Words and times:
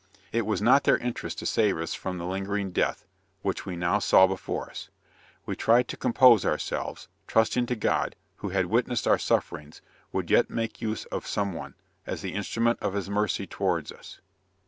It 0.31 0.47
was 0.47 0.63
not 0.63 0.83
their 0.83 0.97
interest 0.97 1.37
to 1.37 1.45
save 1.45 1.77
us 1.77 1.93
from 1.93 2.17
the 2.17 2.25
lingering 2.25 2.71
death, 2.71 3.05
which 3.43 3.67
we 3.67 3.75
now 3.75 3.99
saw 3.99 4.25
before 4.25 4.67
us. 4.67 4.89
We 5.45 5.55
tried 5.55 5.87
to 5.89 5.95
compose 5.95 6.43
ourselves, 6.43 7.07
trusting 7.27 7.67
to 7.67 7.75
God, 7.75 8.15
who 8.37 8.49
had 8.49 8.65
witnessed 8.65 9.07
our 9.07 9.19
sufferings, 9.19 9.83
would 10.11 10.31
yet 10.31 10.49
make 10.49 10.81
use 10.81 11.05
of 11.13 11.27
some 11.27 11.53
one, 11.53 11.75
as 12.07 12.23
the 12.23 12.33
instrument 12.33 12.79
of 12.81 12.95
his 12.95 13.11
mercy 13.11 13.45
towards 13.45 13.91
us. 13.91 14.19